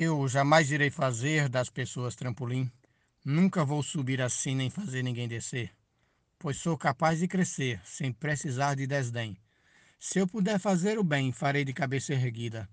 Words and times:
Eu 0.00 0.28
jamais 0.28 0.70
irei 0.70 0.90
fazer 0.90 1.48
das 1.48 1.68
pessoas 1.68 2.14
trampolim. 2.14 2.70
Nunca 3.24 3.64
vou 3.64 3.82
subir 3.82 4.22
assim 4.22 4.54
nem 4.54 4.70
fazer 4.70 5.02
ninguém 5.02 5.26
descer, 5.26 5.72
pois 6.38 6.56
sou 6.56 6.78
capaz 6.78 7.18
de 7.18 7.26
crescer 7.26 7.80
sem 7.84 8.12
precisar 8.12 8.76
de 8.76 8.86
desdém. 8.86 9.36
Se 9.98 10.20
eu 10.20 10.28
puder 10.28 10.60
fazer 10.60 11.00
o 11.00 11.02
bem, 11.02 11.32
farei 11.32 11.64
de 11.64 11.72
cabeça 11.72 12.12
erguida. 12.12 12.68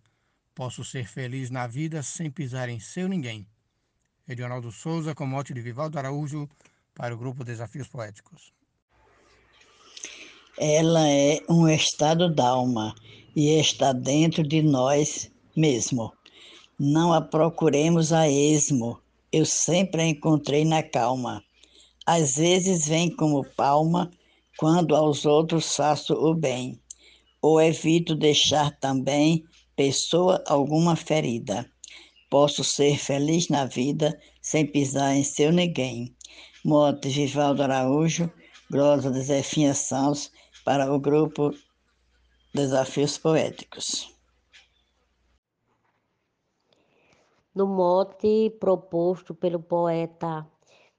Posso 0.53 0.85
ser 0.85 1.07
feliz 1.07 1.49
na 1.49 1.65
vida 1.65 2.03
sem 2.03 2.29
pisar 2.29 2.69
em 2.69 2.79
seu 2.79 3.07
ninguém. 3.09 3.47
Edionaldo 4.27 4.71
Souza, 4.71 5.15
com 5.15 5.25
mote 5.25 5.51
de 5.51 5.61
Vivaldo 5.61 5.97
Araújo, 5.97 6.47
para 6.93 7.15
o 7.15 7.17
grupo 7.17 7.43
Desafios 7.43 7.87
Poéticos. 7.87 8.53
Ela 10.59 11.09
é 11.09 11.39
um 11.49 11.67
estado 11.67 12.31
d'alma 12.31 12.93
e 13.35 13.59
está 13.59 13.93
dentro 13.93 14.47
de 14.47 14.61
nós 14.61 15.31
mesmo. 15.55 16.13
Não 16.77 17.13
a 17.13 17.21
procuremos 17.21 18.11
a 18.11 18.27
esmo, 18.27 18.99
eu 19.31 19.45
sempre 19.45 20.01
a 20.01 20.07
encontrei 20.07 20.65
na 20.65 20.83
calma. 20.83 21.41
Às 22.05 22.35
vezes 22.35 22.85
vem 22.85 23.09
como 23.15 23.45
palma, 23.55 24.11
quando 24.57 24.93
aos 24.93 25.25
outros 25.25 25.73
faço 25.73 26.13
o 26.13 26.33
bem, 26.33 26.77
ou 27.41 27.61
evito 27.61 28.13
deixar 28.13 28.77
também 28.79 29.45
pessoa 29.75 30.43
alguma 30.45 30.97
ferida. 30.97 31.65
Posso 32.29 32.61
ser 32.61 32.97
feliz 32.97 33.47
na 33.47 33.65
vida 33.65 34.19
sem 34.41 34.65
pisar 34.65 35.15
em 35.15 35.23
seu 35.23 35.53
ninguém. 35.53 36.13
Mote 36.65 37.07
Vivaldo 37.07 37.63
Araújo, 37.63 38.29
Glosa 38.69 39.13
Zefinha 39.13 39.73
Santos, 39.73 40.29
para 40.65 40.93
o 40.93 40.99
grupo 40.99 41.53
Desafios 42.53 43.17
Poéticos. 43.17 44.14
No 47.55 47.65
mote 47.65 48.49
proposto 48.59 49.33
pelo 49.33 49.61
poeta 49.61 50.45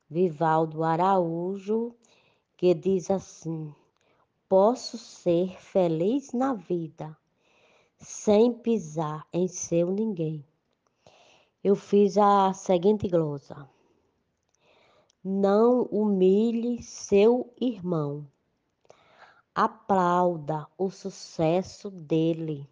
Vivaldo 0.09 0.83
Araújo, 0.83 1.95
que 2.57 2.73
diz 2.73 3.11
assim: 3.11 3.75
Posso 4.49 4.97
ser 4.97 5.61
feliz 5.61 6.33
na 6.33 6.55
vida 6.55 7.15
sem 7.99 8.55
pisar 8.55 9.27
em 9.31 9.47
seu 9.47 9.91
ninguém. 9.91 10.43
Eu 11.63 11.77
fiz 11.77 12.17
a 12.17 12.55
seguinte 12.55 13.07
glosa: 13.07 13.69
Não 15.23 15.83
humilhe 15.83 16.83
seu 16.83 17.53
irmão, 17.61 18.27
aplauda 19.55 20.67
o 20.79 20.89
sucesso 20.89 21.91
dele. 21.91 22.67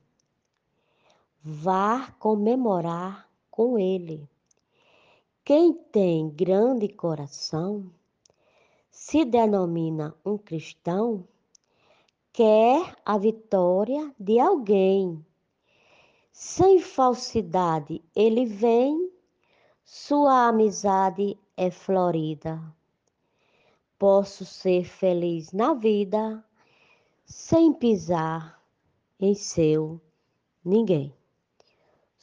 Vá 1.43 2.11
comemorar 2.13 3.29
com 3.55 3.79
ele. 3.79 4.29
Quem 5.45 5.73
tem 5.73 6.29
grande 6.29 6.89
coração 6.89 7.89
se 8.91 9.25
denomina 9.25 10.13
um 10.27 10.37
cristão, 10.37 11.25
quer 12.33 12.97
a 13.05 13.17
vitória 13.17 14.13
de 14.19 14.41
alguém. 14.41 15.25
Sem 16.33 16.81
falsidade 16.81 18.03
ele 18.13 18.45
vem, 18.45 19.09
sua 19.85 20.49
amizade 20.49 21.39
é 21.57 21.71
florida. 21.71 22.61
Posso 23.97 24.45
ser 24.45 24.85
feliz 24.85 25.53
na 25.53 25.75
vida 25.75 26.45
sem 27.25 27.73
pisar 27.73 28.61
em 29.21 29.33
seu 29.33 30.01
ninguém. 30.65 31.15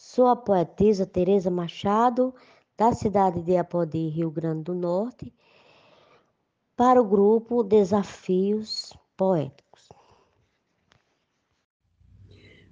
Sou 0.04 0.26
a 0.26 0.36
poetisa 0.36 1.06
Tereza 1.06 1.52
Machado, 1.52 2.34
da 2.76 2.92
cidade 2.92 3.44
de 3.44 3.56
Apodi, 3.56 4.10
Rio 4.10 4.32
Grande 4.32 4.64
do 4.64 4.74
Norte, 4.74 5.32
para 6.76 7.00
o 7.00 7.06
grupo 7.06 7.62
Desafios 7.64 8.92
Poéticos. 9.16 9.90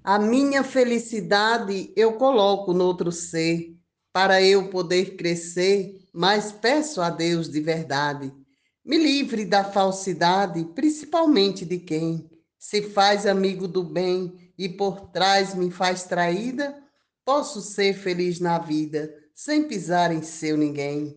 A 0.04 0.18
minha 0.18 0.64
felicidade 0.64 1.94
eu 1.96 2.14
coloco 2.14 2.74
no 2.74 2.84
outro 2.84 3.12
ser, 3.12 3.78
para 4.12 4.42
eu 4.42 4.68
poder 4.72 5.16
crescer, 5.16 6.10
mas 6.12 6.52
peço 6.52 7.00
a 7.00 7.12
Deus 7.12 7.48
de 7.48 7.62
verdade. 7.62 8.34
Me 8.84 8.98
livre 8.98 9.46
da 9.46 9.64
falsidade, 9.64 10.66
principalmente 10.74 11.64
de 11.64 11.78
quem 11.78 12.28
se 12.58 12.82
faz 12.82 13.28
amigo 13.28 13.68
do 13.68 13.84
bem 13.84 14.52
e 14.58 14.68
por 14.68 15.12
trás 15.12 15.54
me 15.54 15.70
faz 15.70 16.06
traída 16.06 16.89
Posso 17.32 17.62
ser 17.62 17.94
feliz 17.94 18.40
na 18.40 18.58
vida, 18.58 19.16
sem 19.36 19.68
pisar 19.68 20.12
em 20.12 20.24
seu 20.24 20.58
ninguém. 20.58 21.16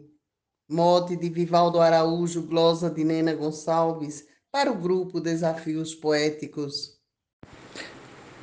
Mote 0.69 1.17
de 1.17 1.31
Vivaldo 1.31 1.81
Araújo, 1.81 2.43
glosa 2.43 2.91
de 2.91 3.03
Nena 3.03 3.33
Gonçalves, 3.35 4.23
para 4.53 4.71
o 4.71 4.75
grupo 4.75 5.19
Desafios 5.19 5.95
Poéticos. 5.95 7.01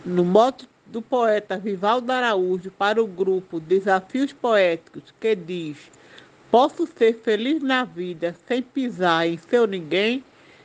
No 0.03 0.25
mote 0.25 0.67
do 0.87 0.99
poeta 0.99 1.59
Vivaldo 1.59 2.11
Araújo 2.11 2.71
para 2.71 3.03
o 3.03 3.05
grupo 3.05 3.59
Desafios 3.59 4.33
Poéticos, 4.33 5.13
que 5.19 5.35
diz: 5.35 5.77
Posso 6.49 6.87
ser 6.87 7.21
feliz 7.21 7.61
na 7.61 7.83
vida 7.83 8.35
sem 8.47 8.63
pisar 8.63 9.27
em 9.27 9.37
seu 9.37 9.67
ninguém, 9.67 10.23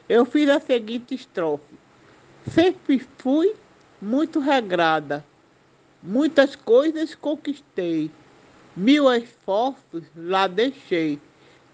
eu 0.09 0.25
fiz 0.25 0.48
a 0.48 0.59
seguinte 0.59 1.15
estrofe: 1.15 1.75
Sempre 2.50 2.98
fui 3.19 3.54
muito 4.00 4.41
regrada 4.41 5.22
Muitas 6.06 6.54
coisas 6.54 7.15
conquistei, 7.15 8.10
mil 8.76 9.10
esforços 9.10 10.04
lá 10.15 10.47
deixei 10.47 11.19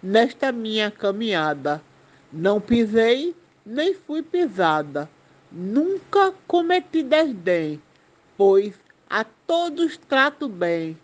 nesta 0.01 0.53
minha 0.53 0.89
caminhada. 0.89 1.83
Não 2.31 2.61
pisei, 2.61 3.35
nem 3.65 3.93
fui 3.93 4.23
pisada. 4.23 5.09
Nunca 5.51 6.33
cometi 6.47 7.03
desdém, 7.03 7.81
pois 8.37 8.73
a 9.09 9.25
todos 9.25 9.97
trato 9.97 10.47
bem. 10.47 10.97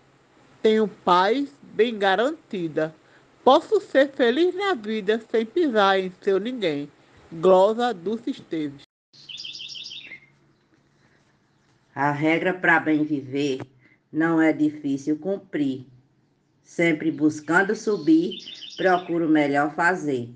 Tenho 0.62 0.88
paz 0.88 1.50
bem 1.62 2.00
garantida. 2.00 2.96
Posso 3.44 3.82
ser 3.82 4.08
feliz 4.08 4.56
na 4.56 4.74
vida 4.74 5.22
sem 5.30 5.46
pisar 5.46 6.00
em 6.00 6.14
seu 6.22 6.40
ninguém. 6.40 6.90
Glosa 7.30 7.94
Dulce 7.94 8.32
Esteves. 8.32 8.87
A 12.00 12.12
regra 12.12 12.54
para 12.54 12.80
bem 12.80 13.04
viver 13.04 13.60
não 14.14 14.40
é 14.40 14.54
difícil 14.54 15.18
cumprir. 15.18 15.88
Sempre 16.64 17.12
buscando 17.12 17.76
subir, 17.76 18.38
procuro 18.78 19.28
melhor 19.28 19.74
fazer. 19.74 20.30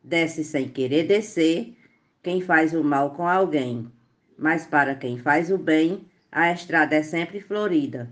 Desce 0.00 0.44
sem 0.44 0.68
querer 0.68 1.08
descer, 1.08 1.76
quem 2.22 2.40
faz 2.40 2.72
o 2.72 2.84
mal 2.84 3.16
com 3.16 3.26
alguém. 3.26 3.90
Mas 4.38 4.64
para 4.64 4.94
quem 4.94 5.18
faz 5.18 5.50
o 5.50 5.58
bem, 5.58 6.06
a 6.30 6.52
estrada 6.52 6.94
é 6.94 7.02
sempre 7.02 7.40
florida. 7.40 8.08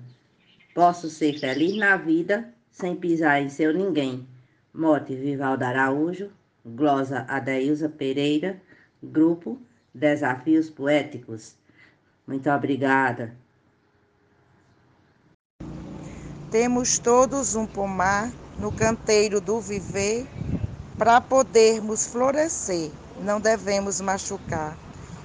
Posso 0.75 1.09
ser 1.09 1.39
feliz 1.39 1.77
na 1.77 1.97
vida 1.97 2.53
sem 2.73 2.97
pisar 2.97 3.41
em 3.41 3.49
seu 3.49 3.73
ninguém. 3.73 4.27
Mote 4.75 5.15
Vivaldo 5.15 5.63
Araújo, 5.63 6.33
glosa 6.65 7.25
Adeilza 7.29 7.89
Pereira, 7.89 8.61
grupo 9.01 9.63
Desafios 9.95 10.69
Poéticos. 10.69 11.55
Muito 12.27 12.51
obrigada. 12.51 13.33
Temos 16.51 16.99
todos 16.99 17.55
um 17.55 17.67
pomar 17.67 18.33
no 18.59 18.73
canteiro 18.73 19.41
do 19.41 19.61
viver 19.61 20.27
para 20.99 21.21
podermos 21.21 22.07
florescer. 22.07 22.91
Não 23.21 23.41
devemos 23.41 24.01
machucar. 24.01 24.77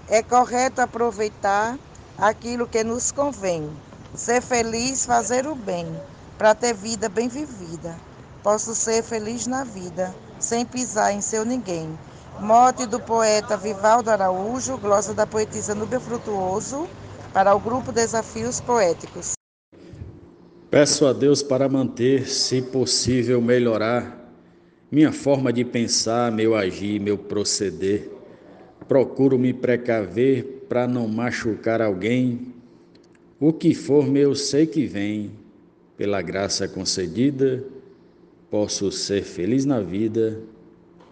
É 0.08 0.22
correto 0.22 0.82
aproveitar 0.82 1.78
aquilo 2.18 2.68
que 2.68 2.84
nos 2.84 3.12
convém. 3.12 3.70
Ser 4.14 4.42
feliz, 4.42 5.06
fazer 5.06 5.48
o 5.48 5.56
bem, 5.56 5.88
para 6.38 6.54
ter 6.54 6.74
vida 6.74 7.10
bem 7.10 7.28
vivida. 7.28 7.96
Posso 8.44 8.76
ser 8.76 9.02
feliz 9.02 9.48
na 9.48 9.64
vida, 9.64 10.14
sem 10.40 10.66
pisar 10.66 11.14
em 11.14 11.22
seu 11.22 11.46
ninguém. 11.46 11.98
Mote 12.40 12.86
do 12.86 13.00
poeta 13.00 13.56
Vivaldo 13.56 14.10
Araújo, 14.10 14.78
glosa 14.78 15.14
da 15.14 15.28
poetisa 15.28 15.76
Núbia 15.76 16.00
Frutuoso, 16.00 16.88
para 17.34 17.56
o 17.56 17.60
grupo 17.60 17.92
Desafios 17.92 18.60
Poéticos. 18.60 19.34
Peço 20.70 21.06
a 21.06 21.14
Deus 21.14 21.44
para 21.44 21.68
manter, 21.68 22.28
se 22.28 22.62
possível, 22.62 23.42
melhorar 23.42 24.22
minha 24.92 25.14
forma 25.14 25.54
de 25.54 25.64
pensar, 25.64 26.30
meu 26.34 26.54
agir, 26.54 27.00
meu 27.00 27.18
proceder. 27.18 28.12
Procuro 28.90 29.40
me 29.40 29.54
precaver 29.54 30.66
para 30.68 30.86
não 30.86 31.08
machucar 31.08 31.82
alguém. 31.82 32.54
O 33.40 33.54
que 33.54 33.74
for 33.74 34.06
meu, 34.06 34.36
sei 34.36 34.68
que 34.68 34.86
vem. 34.86 35.32
Pela 35.96 36.22
graça 36.22 36.68
concedida, 36.68 37.64
posso 38.50 38.92
ser 38.92 39.24
feliz 39.24 39.64
na 39.64 39.80
vida 39.80 40.42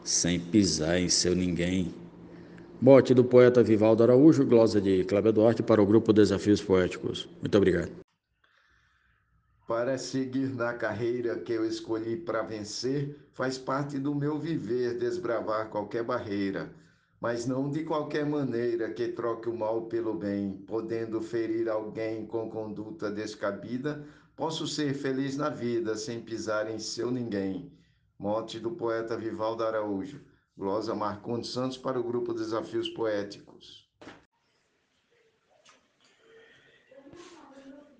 sem 0.04 0.38
pisar 0.38 1.00
em 1.00 1.07
seu 1.07 1.33
ninguém. 1.33 1.94
Mote 2.81 3.14
do 3.14 3.26
poeta 3.26 3.62
Vivaldo 3.62 4.04
Araújo, 4.04 4.46
glosa 4.46 4.80
de 4.80 5.04
Cláudio 5.04 5.34
Duarte 5.34 5.62
para 5.62 5.81
o 5.81 5.86
grupo 5.86 6.14
Desafios 6.14 6.62
Poéticos. 6.62 7.28
Muito 7.42 7.58
obrigado. 7.58 7.92
para 9.68 9.98
seguir 9.98 10.56
na 10.56 10.74
carreira 10.74 11.38
que 11.38 11.52
eu 11.52 11.66
escolhi 11.66 12.16
para 12.16 12.42
vencer, 12.42 13.20
faz 13.34 13.58
parte 13.58 14.00
do 14.00 14.16
meu 14.16 14.40
viver 14.40 14.98
desbravar 14.98 15.70
qualquer 15.70 16.04
barreira, 16.04 16.74
mas 17.20 17.46
não 17.46 17.70
de 17.70 17.84
qualquer 17.84 18.26
maneira 18.26 18.90
que 18.92 19.10
troque 19.10 19.50
o 19.50 19.56
mal 19.56 19.84
pelo 19.84 20.14
bem, 20.14 20.54
podendo 20.66 21.22
ferir 21.22 21.68
alguém 21.68 22.25
com 22.25 22.50
conduta 22.50 23.12
descabida, 23.12 24.04
posso 24.38 24.66
ser 24.66 24.94
feliz 24.94 25.36
na 25.36 25.50
vida 25.50 25.96
sem 25.98 26.22
pisar 26.22 26.72
em 26.72 26.80
seu 26.80 27.12
ninguém. 27.12 27.72
Mote 28.18 28.58
do 28.58 28.72
poeta 28.72 29.18
Vivaldo 29.18 29.66
Araújo. 29.66 30.22
Glosa 30.60 30.94
Marcondes 30.94 31.52
Santos 31.52 31.78
para 31.78 31.98
o 31.98 32.04
grupo 32.04 32.34
Desafios 32.34 32.90
Poéticos. 32.90 33.88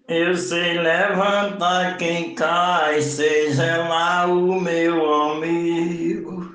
Eu 0.06 0.36
sei 0.36 0.78
levantar 0.78 1.98
quem 1.98 2.36
cai, 2.36 3.02
seja 3.02 3.88
lá 3.88 4.26
o 4.26 4.60
meu 4.60 5.14
amigo. 5.32 6.54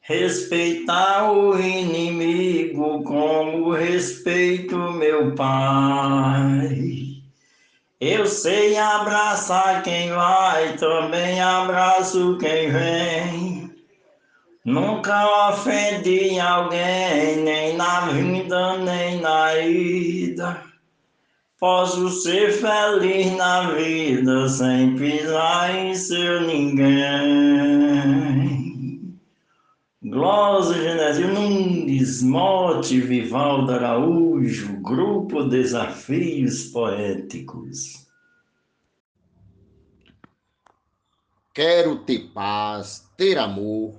Respeitar 0.00 1.32
o 1.32 1.58
inimigo 1.58 3.02
como 3.02 3.72
respeito 3.72 4.76
meu 4.76 5.34
pai. 5.34 7.20
Eu 8.00 8.26
sei 8.26 8.76
abraçar 8.76 9.82
quem 9.82 10.10
vai, 10.12 10.76
também 10.76 11.40
abraço 11.40 12.38
quem 12.38 12.70
vem. 12.70 13.59
Nunca 14.64 15.48
ofendi 15.48 16.38
alguém, 16.38 17.36
nem 17.42 17.76
na 17.76 18.08
vinda, 18.08 18.76
nem 18.76 19.18
na 19.18 19.58
ida. 19.58 20.62
Posso 21.58 22.10
ser 22.10 22.52
feliz 22.52 23.34
na 23.36 23.70
vida 23.70 24.48
sem 24.48 24.96
pisar 24.96 25.74
em 25.74 25.94
seu 25.94 26.42
ninguém. 26.42 27.50
Glosa 30.02 30.74
Genésio 30.74 31.32
Nunes, 31.32 32.22
Mote 32.22 33.00
Vivaldo 33.00 33.72
Araújo, 33.72 34.78
Grupo 34.82 35.44
Desafios 35.44 36.64
Poéticos. 36.64 38.06
Quero 41.54 41.96
ter 42.00 42.30
paz, 42.34 43.10
ter 43.16 43.38
amor, 43.38 43.94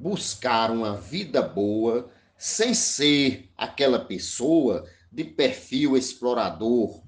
buscar 0.00 0.70
uma 0.70 0.96
vida 0.96 1.42
boa, 1.42 2.10
sem 2.38 2.72
ser 2.72 3.50
aquela 3.56 3.98
pessoa 3.98 4.86
de 5.12 5.24
perfil 5.24 5.94
explorador, 5.94 7.02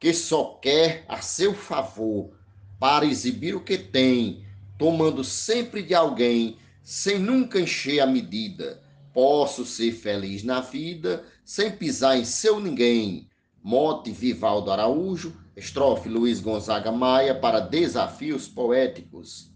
que 0.00 0.12
só 0.12 0.58
quer 0.60 1.04
a 1.08 1.20
seu 1.20 1.54
favor 1.54 2.36
para 2.78 3.06
exibir 3.06 3.54
o 3.54 3.62
que 3.62 3.78
tem, 3.78 4.44
tomando 4.76 5.22
sempre 5.22 5.80
de 5.82 5.94
alguém, 5.94 6.58
sem 6.82 7.20
nunca 7.20 7.60
encher 7.60 8.00
a 8.00 8.06
medida. 8.06 8.82
Posso 9.14 9.64
ser 9.64 9.92
feliz 9.92 10.42
na 10.42 10.60
vida, 10.60 11.24
sem 11.44 11.70
pisar 11.70 12.18
em 12.18 12.24
seu 12.24 12.58
ninguém. 12.58 13.28
Mote 13.62 14.10
Vivaldo 14.10 14.72
Araújo, 14.72 15.36
estrofe 15.56 16.08
Luiz 16.08 16.40
Gonzaga 16.40 16.90
Maia 16.90 17.34
para 17.34 17.60
Desafios 17.60 18.48
Poéticos. 18.48 19.52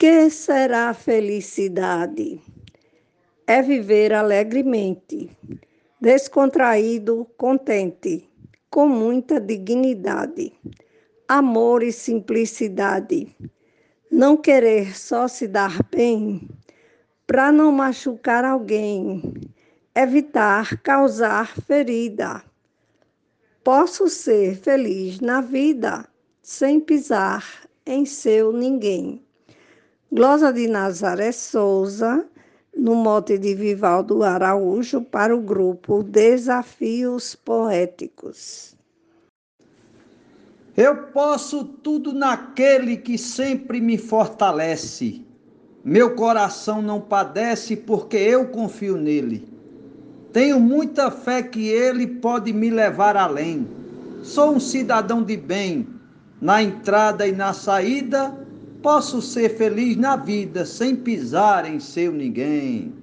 Que 0.00 0.30
será 0.30 0.94
felicidade? 0.94 2.40
é 3.46 3.60
viver 3.60 4.14
alegremente, 4.14 5.28
descontraído, 6.00 7.26
contente, 7.36 8.26
com 8.70 8.88
muita 8.88 9.38
dignidade, 9.38 10.54
amor 11.28 11.82
e 11.82 11.92
simplicidade. 11.92 13.28
Não 14.10 14.38
querer 14.38 14.96
só 14.96 15.28
se 15.28 15.46
dar 15.46 15.82
bem 15.90 16.48
para 17.26 17.52
não 17.52 17.70
machucar 17.70 18.42
alguém, 18.42 19.34
evitar 19.94 20.78
causar 20.78 21.60
ferida. 21.60 22.42
Posso 23.62 24.08
ser 24.08 24.56
feliz 24.56 25.20
na 25.20 25.42
vida 25.42 26.08
sem 26.40 26.80
pisar 26.80 27.68
em 27.84 28.06
seu 28.06 28.50
ninguém. 28.50 29.22
Glosa 30.12 30.52
de 30.52 30.66
Nazaré 30.66 31.30
Souza 31.30 32.26
no 32.76 32.96
mote 32.96 33.38
de 33.38 33.54
Vivaldo 33.54 34.24
Araújo 34.24 35.02
para 35.02 35.36
o 35.36 35.40
grupo 35.40 36.02
Desafios 36.02 37.36
Poéticos. 37.36 38.74
Eu 40.76 40.96
posso 41.12 41.62
tudo 41.62 42.12
naquele 42.12 42.96
que 42.96 43.16
sempre 43.16 43.80
me 43.80 43.96
fortalece. 43.96 45.24
Meu 45.84 46.16
coração 46.16 46.82
não 46.82 47.00
padece 47.00 47.76
porque 47.76 48.16
eu 48.16 48.48
confio 48.48 48.96
nele. 48.96 49.46
Tenho 50.32 50.58
muita 50.58 51.12
fé 51.12 51.40
que 51.40 51.68
ele 51.68 52.08
pode 52.08 52.52
me 52.52 52.68
levar 52.68 53.16
além. 53.16 53.64
Sou 54.24 54.56
um 54.56 54.60
cidadão 54.60 55.22
de 55.22 55.36
bem. 55.36 55.86
Na 56.40 56.60
entrada 56.60 57.28
e 57.28 57.32
na 57.32 57.52
saída, 57.52 58.39
Posso 58.82 59.20
ser 59.20 59.58
feliz 59.58 59.94
na 59.96 60.16
vida 60.16 60.64
sem 60.64 60.96
pisar 60.96 61.66
em 61.66 61.78
seu 61.78 62.10
ninguém. 62.12 62.94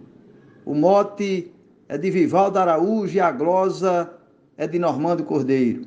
O 0.66 0.74
mote 0.74 1.54
é 1.88 1.96
de 2.00 2.10
Vivaldo 2.10 2.58
Araújo 2.58 3.16
e 3.16 3.20
a 3.20 3.32
glosa 3.32 4.12
é 4.58 4.66
de 4.66 4.80
Normando 4.80 5.24
Cordeiro. 5.24 5.86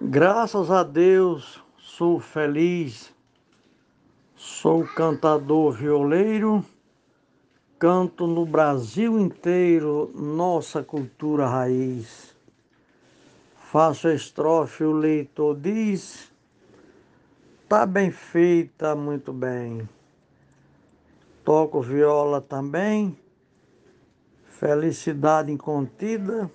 Graças 0.00 0.72
a 0.72 0.82
Deus 0.82 1.62
sou 1.78 2.18
feliz, 2.18 3.14
sou 4.34 4.84
cantador 4.84 5.72
violeiro, 5.72 6.64
canto 7.78 8.26
no 8.26 8.44
Brasil 8.44 9.20
inteiro 9.20 10.10
nossa 10.14 10.82
cultura 10.82 11.46
raiz. 11.46 12.34
Faço 13.70 14.08
estrofe, 14.08 14.82
o 14.82 14.92
leitor 14.92 15.56
diz 15.56 16.34
Tá 17.68 17.84
bem 17.84 18.12
feita, 18.12 18.94
muito 18.94 19.32
bem. 19.32 19.88
Toco 21.44 21.80
viola 21.80 22.40
também. 22.40 23.18
Felicidade 24.44 25.50
incontida. 25.50 26.48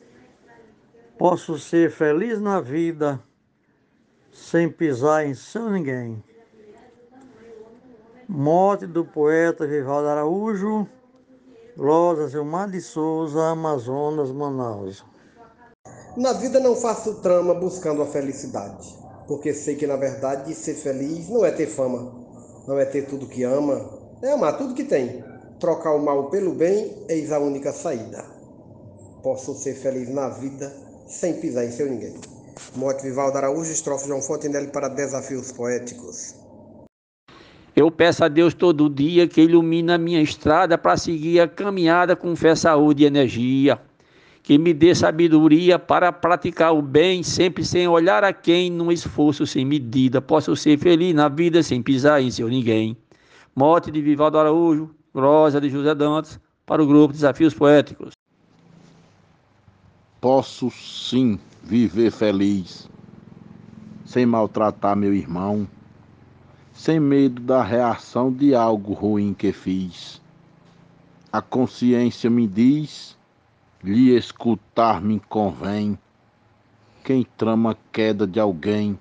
Posso 1.17 1.59
ser 1.59 1.91
feliz 1.91 2.39
na 2.39 2.61
vida 2.61 3.21
sem 4.31 4.69
pisar 4.69 5.27
em 5.27 5.33
seu 5.33 5.69
ninguém. 5.69 6.23
Morte 8.25 8.87
do 8.87 9.03
poeta 9.03 9.67
Vivaldo 9.67 10.07
Araújo, 10.07 10.87
Rosa 11.77 12.29
Gilmar 12.29 12.71
de 12.71 12.79
Souza, 12.79 13.49
Amazonas, 13.49 14.31
Manaus. 14.31 15.03
Na 16.15 16.31
vida 16.31 16.61
não 16.61 16.73
faço 16.73 17.21
trama 17.21 17.53
buscando 17.53 18.01
a 18.01 18.05
felicidade 18.05 19.00
porque 19.31 19.53
sei 19.53 19.77
que 19.77 19.87
na 19.87 19.95
verdade 19.95 20.53
ser 20.53 20.73
feliz 20.73 21.29
não 21.29 21.45
é 21.45 21.51
ter 21.51 21.65
fama, 21.65 22.13
não 22.67 22.77
é 22.77 22.83
ter 22.83 23.05
tudo 23.05 23.25
que 23.25 23.43
ama, 23.43 23.89
é 24.21 24.29
amar 24.29 24.57
tudo 24.57 24.73
que 24.73 24.83
tem. 24.83 25.23
Trocar 25.57 25.95
o 25.95 26.03
mal 26.03 26.29
pelo 26.29 26.53
bem, 26.53 26.93
eis 27.07 27.31
a 27.31 27.39
única 27.39 27.71
saída. 27.71 28.25
Posso 29.23 29.53
ser 29.53 29.75
feliz 29.75 30.09
na 30.09 30.27
vida 30.27 30.69
sem 31.07 31.35
pisar 31.35 31.63
em 31.63 31.71
seu 31.71 31.89
ninguém. 31.89 32.13
Mote 32.75 33.03
Vivaldo 33.03 33.37
Araújo, 33.37 33.71
estrofe 33.71 34.05
João 34.05 34.21
Fontenelle 34.21 34.67
para 34.67 34.89
Desafios 34.89 35.49
Poéticos. 35.53 36.35
Eu 37.73 37.89
peço 37.89 38.25
a 38.25 38.27
Deus 38.27 38.53
todo 38.53 38.89
dia 38.89 39.29
que 39.29 39.39
ilumine 39.39 39.93
a 39.93 39.97
minha 39.97 40.21
estrada 40.21 40.77
para 40.77 40.97
seguir 40.97 41.39
a 41.39 41.47
caminhada 41.47 42.17
com 42.17 42.35
fé, 42.35 42.53
saúde 42.53 43.03
e 43.03 43.07
energia 43.07 43.79
que 44.43 44.57
me 44.57 44.73
dê 44.73 44.95
sabedoria 44.95 45.77
para 45.77 46.11
praticar 46.11 46.73
o 46.73 46.81
bem, 46.81 47.21
sempre 47.21 47.63
sem 47.63 47.87
olhar 47.87 48.23
a 48.23 48.33
quem, 48.33 48.71
num 48.71 48.91
esforço 48.91 49.45
sem 49.45 49.63
medida. 49.63 50.21
Posso 50.21 50.55
ser 50.55 50.77
feliz 50.79 51.13
na 51.13 51.29
vida 51.29 51.61
sem 51.61 51.81
pisar 51.81 52.21
em 52.21 52.31
seu 52.31 52.47
ninguém. 52.47 52.97
Morte 53.55 53.91
de 53.91 54.01
Vivaldo 54.01 54.39
Araújo, 54.39 54.89
Rosa 55.13 55.61
de 55.61 55.69
José 55.69 55.93
Dantas, 55.93 56.39
para 56.65 56.81
o 56.81 56.87
grupo 56.87 57.13
Desafios 57.13 57.53
Poéticos. 57.53 58.13
Posso 60.19 60.69
sim 60.71 61.39
viver 61.63 62.11
feliz, 62.11 62.89
sem 64.05 64.25
maltratar 64.25 64.95
meu 64.95 65.13
irmão, 65.13 65.67
sem 66.73 66.99
medo 66.99 67.41
da 67.41 67.63
reação 67.63 68.31
de 68.31 68.55
algo 68.55 68.93
ruim 68.93 69.33
que 69.33 69.51
fiz. 69.51 70.21
A 71.31 71.41
consciência 71.41 72.29
me 72.29 72.47
diz 72.47 73.17
lhe 73.83 74.15
escutar 74.15 75.01
me 75.01 75.19
convém. 75.19 75.97
Quem 77.03 77.25
trama 77.37 77.77
queda 77.91 78.27
de 78.27 78.39
alguém 78.39 78.97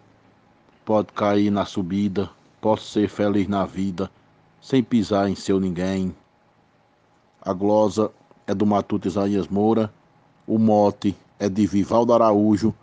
pode 0.84 1.12
cair 1.12 1.50
na 1.50 1.64
subida, 1.64 2.30
posso 2.60 2.86
ser 2.90 3.08
feliz 3.08 3.46
na 3.46 3.66
vida, 3.66 4.10
sem 4.60 4.82
pisar 4.82 5.28
em 5.28 5.34
seu 5.34 5.60
ninguém. 5.60 6.14
A 7.42 7.52
glosa 7.52 8.10
é 8.46 8.54
do 8.54 8.66
Matuto 8.66 9.06
Isaías 9.06 9.48
Moura, 9.48 9.92
o 10.46 10.58
mote 10.58 11.16
é 11.38 11.48
de 11.48 11.66
Vivaldo 11.66 12.12
Araújo, 12.12 12.74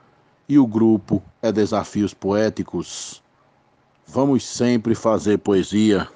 e 0.49 0.57
o 0.57 0.65
grupo 0.65 1.21
é 1.41 1.51
Desafios 1.51 2.13
Poéticos. 2.13 3.21
Vamos 4.05 4.45
sempre 4.45 4.95
fazer 4.95 5.39
poesia. 5.39 6.07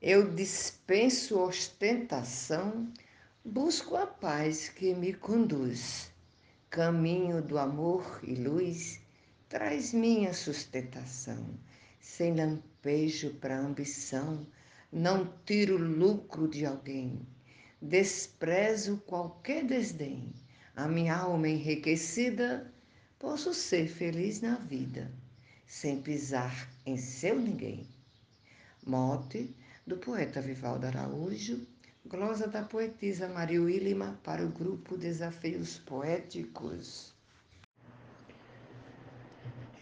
Eu 0.00 0.30
dispenso 0.30 1.40
ostentação, 1.40 2.86
busco 3.44 3.96
a 3.96 4.06
paz 4.06 4.68
que 4.68 4.94
me 4.94 5.12
conduz. 5.12 6.10
Caminho 6.70 7.42
do 7.42 7.58
amor 7.58 8.20
e 8.22 8.34
luz 8.34 9.00
traz 9.48 9.92
minha 9.92 10.32
sustentação. 10.32 11.58
Sem 12.00 12.34
lampejo 12.34 13.34
para 13.34 13.58
ambição, 13.58 14.46
não 14.90 15.32
tiro 15.44 15.76
lucro 15.76 16.48
de 16.48 16.64
alguém. 16.64 17.20
Desprezo 17.80 18.96
qualquer 19.06 19.64
desdém. 19.64 20.32
A 20.74 20.88
minha 20.88 21.16
alma 21.16 21.48
enriquecida, 21.48 22.72
posso 23.18 23.52
ser 23.52 23.86
feliz 23.88 24.40
na 24.40 24.56
vida 24.56 25.12
sem 25.66 26.00
pisar 26.00 26.70
em 26.86 26.96
seu 26.96 27.38
ninguém. 27.38 27.88
Mote 28.86 29.54
do 29.86 29.96
poeta 29.96 30.40
Vivaldo 30.40 30.86
Araújo, 30.86 31.66
glosa 32.06 32.46
da 32.46 32.62
poetisa 32.62 33.28
Maria 33.28 33.62
Willima 33.62 34.18
para 34.22 34.44
o 34.44 34.48
grupo 34.48 34.96
Desafios 34.96 35.78
Poéticos. 35.78 37.14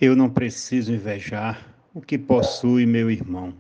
Eu 0.01 0.17
não 0.17 0.29
preciso 0.29 0.93
invejar 0.93 1.75
o 1.95 2.01
que 2.01 2.19
possui 2.19 2.87
meu 2.87 3.11
irmão. 3.11 3.55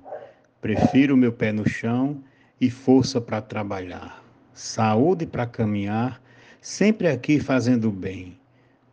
Prefiro 0.61 1.16
meu 1.16 1.33
pé 1.33 1.52
no 1.52 1.69
chão 1.69 2.23
e 2.61 2.71
força 2.71 3.21
para 3.21 3.40
trabalhar, 3.42 4.25
saúde 4.54 5.26
para 5.26 5.47
caminhar, 5.47 6.23
sempre 6.61 7.09
aqui 7.09 7.40
fazendo 7.40 7.90
bem 7.90 8.40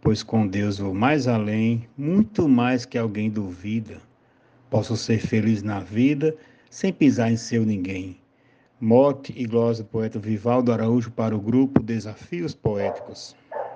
pois 0.01 0.23
com 0.23 0.47
Deus 0.47 0.77
vou 0.77 0.93
mais 0.93 1.27
além, 1.27 1.88
muito 1.97 2.47
mais 2.47 2.85
que 2.85 2.97
alguém 2.97 3.29
duvida. 3.29 4.01
Posso 4.69 4.95
ser 4.95 5.19
feliz 5.19 5.61
na 5.63 5.79
vida 5.79 6.35
sem 6.69 6.93
pisar 6.93 7.31
em 7.31 7.38
seu 7.38 7.65
ninguém. 7.65 8.18
Mote 8.81 9.33
e 9.36 9.45
glosa 9.45 9.83
do 9.83 9.89
poeta 9.89 10.17
Vivaldo 10.17 10.71
Araújo 10.71 11.12
para 11.12 11.36
o 11.36 11.39
grupo 11.39 11.83
Desafios 11.83 12.55
Poéticos. 12.55 13.36